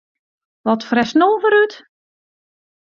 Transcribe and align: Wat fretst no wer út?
Wat 0.65 0.83
fretst 0.89 1.15
no 1.19 1.27
wer 1.43 1.55
út? 1.63 1.73